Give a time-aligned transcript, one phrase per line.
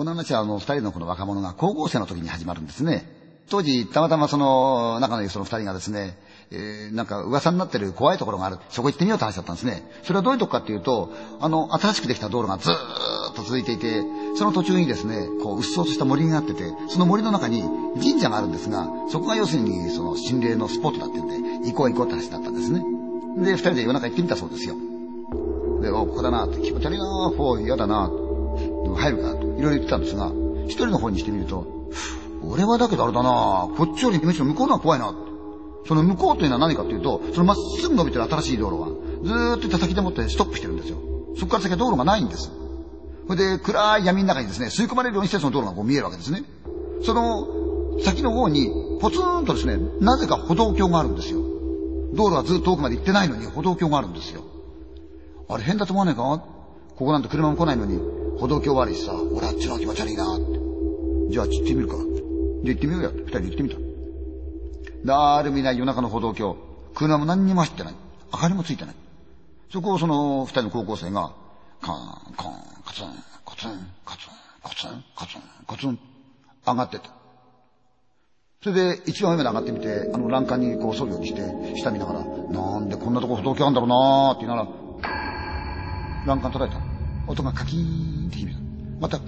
[0.00, 3.06] この話はあの二人のこの若者が高校生の時に始まるんですね。
[3.50, 6.16] 当時、たまたまその、仲のいいその二人がですね、
[6.50, 8.56] えー、なんか噂になってる怖いところがある。
[8.70, 9.82] そこ行ってみようって話だったんですね。
[10.02, 14.02] それはどういうとこかっていうと、あの、新しくできた道路がずーっと続いていて、
[14.36, 17.62] その途中にですね、こう、うっそうとした森があってて、その森の中に
[18.00, 21.28] 神社があるんですが、そこが要するに、その心霊のスポットだって言っ
[21.62, 22.82] て、行こう行こうって話だったんですね。
[23.44, 24.76] で、二人で夜中行ってみたそうですよ。
[25.82, 27.04] で、お、ここだなって、気持ち悪いな
[27.36, 28.10] ほう、嫌だな
[28.96, 30.32] 入るかと、いろいろ言ってたんですが、
[30.66, 31.66] 一人の方にしてみると、
[32.42, 35.14] 俺はだけどあれだなこっちよりむしろ向こうのは怖いな。
[35.86, 38.86] その向こうというのは何かというと、そのまっすぐ伸びてる新しい道路が、
[39.26, 40.98] ずーっと叩きでもってストップしてるんですよ。
[41.36, 42.50] そこから先は道路がないんです。
[43.26, 46.44] それで、暗い闇の中にですね、吸い込まれるようにしてその道路がこう見えるわけですね。
[47.02, 47.46] その、
[48.02, 48.70] 先の方に、
[49.00, 51.40] ポツンとですね、なぜか歩道橋があるんですよ。
[52.14, 54.42] 道路はずっと奥まで行ってないのに歩道橋があるんですよ。
[55.48, 56.42] あれ変だと思わないか？
[57.00, 57.98] ここなんて車も来ないのに、
[58.38, 60.44] 歩道橋悪いしさ、俺あっちの気持ち悪いなって。
[61.30, 61.94] じゃああっち行ってみるか。
[61.96, 62.06] じゃあ
[62.62, 63.10] 行ってみようや。
[63.10, 63.76] 二人で行ってみた。
[65.06, 66.58] 誰もいない夜中の歩道橋。
[66.94, 67.94] 車も何にも走ってない。
[68.34, 68.94] 明かりもついてない。
[69.72, 71.32] そこをその二人の高校生が、
[71.80, 72.52] カーン、カーン、
[72.84, 73.06] カツン、
[73.46, 73.70] カツン、
[74.04, 75.98] カツン、カツン、カツン、カツン、
[76.66, 77.10] 上がってった。
[78.62, 81.40] それで一番上まで上がってみて、あの欄干にこう沿うようにして、
[81.80, 84.80] 下見ながら、なんでこんなとこ歩道橋あんだろうなーって言いながら、
[86.26, 86.89] 欄干叩いた。
[87.30, 88.60] 音がカキーンって響いた。
[89.00, 89.20] また、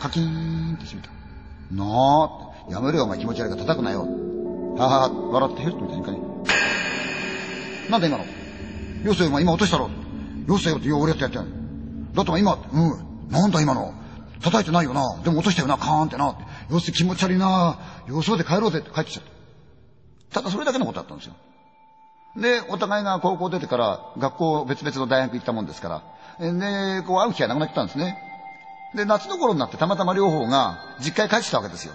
[0.00, 1.10] カキーンって響いた。
[1.74, 4.06] なあ、やめろよお前気持ち悪いから叩くなよ。
[4.76, 6.20] はは、笑ってヘルッみたいに
[7.90, 8.24] なんだ今の
[9.04, 9.90] よせよ、お前今落としたろ。
[10.46, 11.38] よせよって、俺やってやって。
[11.38, 13.94] だってお前今、うん、なんだ今の。
[14.42, 15.20] 叩いてないよな。
[15.22, 16.36] でも落としたよな、カーンってな。
[16.70, 17.78] よせ気持ち悪いな。
[18.08, 19.24] よそうで帰ろうぜって帰ってきちゃっ
[20.30, 20.40] た。
[20.40, 21.34] ただそれだけのことだったんですよ。
[22.36, 26.02] で、お互いが高校出てから学校別々の大学行ったもんですから、
[26.38, 28.16] で、こう会う機会なくなってたんですね。
[28.94, 31.94] で、夏の頃になってたまたま両方が実家へ帰ってきたわけですよ。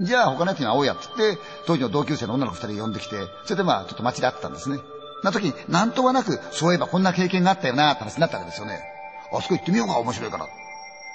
[0.00, 4.78] じゃあ他のやつに会おうやって言って、当時の同級生の女の子二人呼んできて、それでまあちょっと街で会ってたんですね。
[5.24, 8.80] な時に、なんとはなく、そういえばこんな経験があったよなって話になったわけですよね。
[9.32, 10.46] あそこ行ってみようか、面白いから。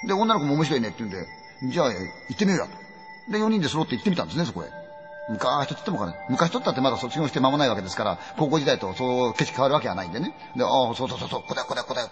[0.06, 1.26] で、女の子も面白いねって言うんで、
[1.72, 1.94] じゃあ行
[2.34, 3.32] ってみようやと。
[3.32, 4.83] で、四人で揃って行ってみたんですね、そこへ。
[5.28, 10.34] 昔とってもかね、昔とったってまだ卒業して間もないわけですから、高校時代とそう景色変わるわけはないんでね。
[10.56, 12.08] で、ああ、そうそうそうそう、こだよこだよこだよ。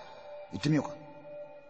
[0.52, 0.94] 行ってみようか。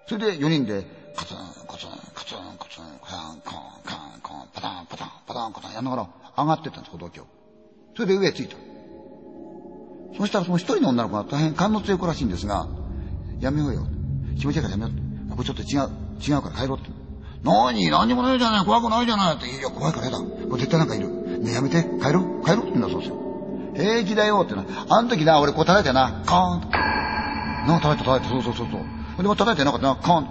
[0.07, 0.85] それで4人で、
[1.17, 1.37] カツン、
[1.67, 6.09] カツン、カツン、カツン、カツン、カン、カン、カン、パタン、パタン、パタン、パタン、やんながら
[6.39, 7.25] 上がってったんです、歩道橋。
[7.97, 8.57] それで上へ着いた。
[10.17, 12.67] そしたらその一人の女の子が大変勘の強い子らしいんですが、
[13.41, 13.87] やめようよ。
[14.39, 15.31] 気持ちいいからやめよう。
[15.31, 16.91] ここちょっと違う、違うから帰ろうって。
[17.43, 17.91] 何？
[17.91, 19.49] 何にもないじゃない怖くないじゃないって。
[19.49, 20.19] いや、怖いからやだ。
[20.19, 20.25] こ
[20.57, 21.22] れ絶対なんかいる。
[21.43, 21.83] ね、やめて。
[22.01, 22.45] 帰ろう。
[22.45, 23.17] 帰ろうって言うんだそうですよ。
[23.75, 24.65] 平気だよってな。
[24.89, 26.69] あの時な、俺こう叩いてな、カーンと。
[26.69, 29.23] なんか叩いて叩いて、そうそうそうそう。
[29.23, 30.31] でも叩いてなかったな、カーンと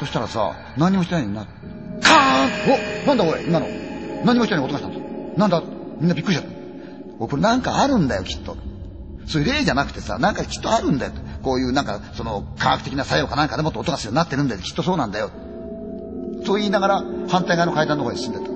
[0.00, 1.46] そしたらさ、何もしてないのにな。
[2.02, 3.66] カーンおなんだおい、今の。
[4.24, 5.62] 何もしてない音がしたんですなんだ
[6.00, 6.58] みんなびっくりしちゃった。
[7.18, 8.56] おこれなんかあるんだよ、きっと。
[9.26, 11.12] そういう例じゃなくてさ、なんかきっとあるんだよ。
[11.42, 14.60] こういうなんか、その科学的な作用かなんかでもっと音がするようになってるんだよ。
[14.60, 15.30] きっとそうなんだよ。
[16.44, 18.47] そう言いながら、反対側の階段の方へ進んでた。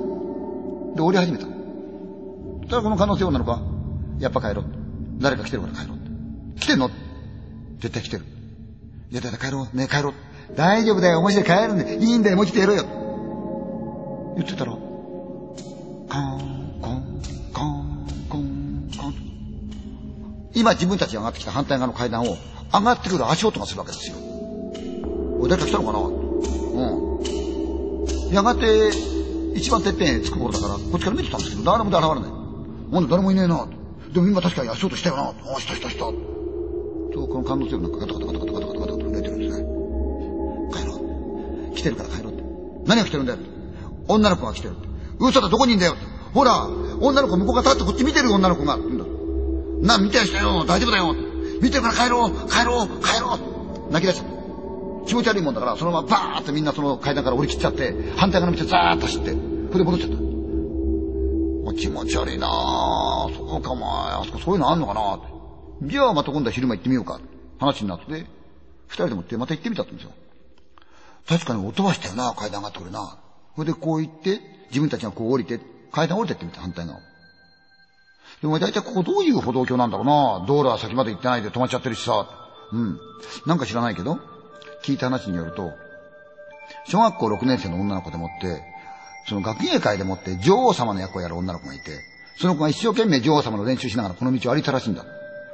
[0.95, 1.47] で、降り始めた。
[1.47, 3.61] ただこの可能性女の子は、
[4.19, 4.65] やっぱ帰ろう。
[5.19, 5.99] 誰か来てるから帰ろう。
[6.59, 6.91] 来てんの？
[7.81, 8.25] 絶対来てる。
[9.11, 9.77] いや、だ帰ろう。
[9.77, 10.15] ね帰ろう。
[10.57, 11.21] 大丈夫だよ。
[11.21, 11.97] 面白い帰るんで。
[11.97, 12.37] いいんだよ。
[12.37, 12.85] もう来てやろうよ。
[14.37, 17.21] 言ってたら、カーン、コン、
[17.53, 19.15] カン、コン、コン。
[20.55, 22.37] 今自分たちが上がってきた反対側の階段を
[22.73, 24.17] 上がってくる足音がするわけですよ。
[25.41, 25.99] お、誰か来たのかな？
[25.99, 26.11] う
[28.31, 28.33] ん。
[28.33, 28.93] やがて、
[29.55, 32.93] 一番てっぺんへ着く頃だからこっちから見てたんですけど誰も現れない。
[32.93, 33.67] なんで誰もいねえな
[34.13, 36.05] でも今確かに足音したよなあしたしたした。
[36.05, 36.13] そ
[37.25, 39.65] うこの感動強くなんかガタガタガタガタガタガタガタ寝てるんですね
[40.73, 40.95] 帰ろ
[41.73, 42.43] う来てるから帰ろうって
[42.87, 43.39] 何が来てるんだよ
[44.09, 44.75] 女の子が来てる
[45.21, 46.03] 嘘だどこにいんだよって
[46.33, 46.67] ほら
[47.01, 51.15] 女の子向こうが立ってこっち見てる女の子がって言うんだな見てやしたよ大丈夫だよ
[51.61, 54.33] 見てるから帰ろう帰ろう帰ろう泣き出した
[55.07, 59.35] 気持ち悪いもんだから、そのままバーってみんなその階段から降り切っちゃって、反対側の道をザーッと走って、
[59.73, 61.73] それで戻っちゃった。
[61.75, 63.35] 気持ち悪いなぁ。
[63.35, 65.19] そうかお前、あそこそういうのあんのかな
[65.89, 67.21] じゃあまた今度は昼間行ってみようか。
[67.59, 68.27] 話になって、
[68.89, 70.11] 二人でもってまた行ってみたんですよ。
[71.27, 73.19] 確かに音はしたよな、階段上がってくるな。
[73.57, 75.59] それでこう行って、自分たちがこう降りて、
[75.91, 77.01] 階段降りてってみた、反対側。
[78.43, 80.45] でも大体ここどういう歩道橋なんだろうな。
[80.47, 82.29] 道路は先まで行ってないで止まっちゃってるしさ。
[82.73, 82.99] うん。
[83.47, 84.19] なんか知らないけど、
[84.85, 85.71] 聞いた話によると、
[86.87, 88.72] 小学校6年生の女の子でもって、
[89.27, 92.01] その学芸会でもって女王様の役をやる女の子がいて、
[92.37, 95.05] その子が一生懸命女王様の練習しながらこの道を歩いたらしいんだ。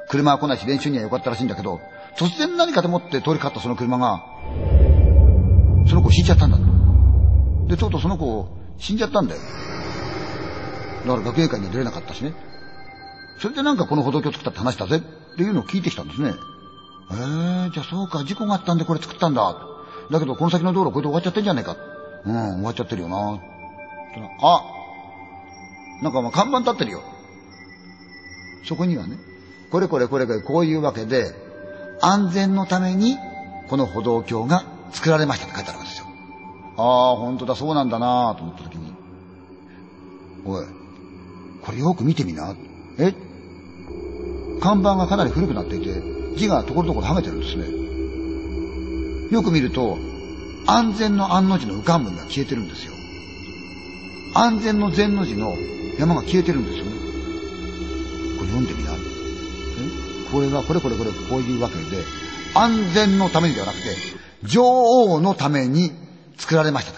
[0.09, 1.79] 車は来ないし練習には良かったらしいんだけど、
[2.17, 4.23] 突然何かでもって通りかかったその車が、
[5.87, 6.57] その子死んじゃったんだ。
[7.67, 9.41] で、とうとうその子死んじゃったんだよ。
[11.05, 12.33] だから学芸会には出れなかったしね。
[13.39, 14.99] それでなんかこの歩道橋作ったって話だぜっ
[15.37, 16.33] ていうのを聞いてきたんですね。
[17.11, 19.55] えー、じゃあそうか、事故があったんでこれ作ったんだ。
[20.11, 21.77] だけどこの先の道路これで終わっちゃってんじゃねえか。
[22.25, 23.39] うん、終わっちゃってるよな。
[24.41, 27.01] あ、なんかまあ看板立ってるよ。
[28.65, 29.17] そこにはね、
[29.71, 31.33] これこれこれこれこういうわけで、
[32.01, 33.17] 安全のために
[33.69, 36.07] この歩道橋が作られましたって書いてあるわけですよ。
[36.77, 38.93] ああ、本当だ、そうなんだなと思った時に、
[40.45, 40.65] おい、
[41.61, 42.55] これよく見てみな。
[42.97, 43.13] え？
[44.61, 46.01] 看板がかなり古くなっていて、
[46.37, 47.65] 字がところどころはめてるんですね。
[49.31, 49.97] よく見ると、
[50.67, 52.93] 安全の安の字の浮かん部が消えてるんですよ。
[54.39, 55.57] 安全の善の字の
[55.97, 56.91] 山が消えてるんですよね。
[58.37, 58.91] これ読んでみな。
[60.31, 62.03] これはこれこれこれこういうわけで、
[62.53, 63.89] 安全のためにではなくて、
[64.43, 65.91] 女王のために
[66.37, 66.97] 作られました